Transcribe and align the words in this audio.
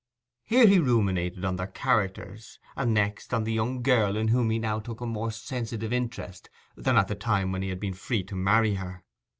Here 0.45 0.65
he 0.65 0.79
ruminated 0.79 1.45
on 1.45 1.57
their 1.57 1.67
characters, 1.67 2.57
and 2.75 2.91
next 2.91 3.35
on 3.35 3.43
the 3.43 3.53
young 3.53 3.83
girl 3.83 4.17
in 4.17 4.29
whom 4.29 4.49
he 4.49 4.57
now 4.57 4.79
took 4.79 4.99
a 4.99 5.05
more 5.05 5.29
sensitive 5.29 5.93
interest 5.93 6.49
than 6.75 6.97
at 6.97 7.07
the 7.07 7.13
time 7.13 7.51
when 7.51 7.61
he 7.61 7.69
had 7.69 7.79
been 7.79 7.93
free 7.93 8.23
to 8.23 8.35
marry 8.35 8.73
her. 8.73 9.03